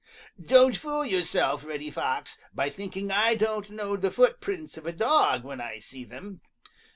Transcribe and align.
"Don't 0.43 0.75
fool 0.75 1.05
yourself, 1.05 1.63
Reddy 1.63 1.91
Fox, 1.91 2.39
by 2.55 2.71
thinking 2.71 3.11
I 3.11 3.35
don't 3.35 3.69
know 3.69 3.95
the 3.95 4.09
footprints 4.09 4.75
of 4.75 4.87
a 4.87 4.91
dog 4.91 5.43
when 5.43 5.61
I 5.61 5.77
see 5.77 6.05
them. 6.05 6.41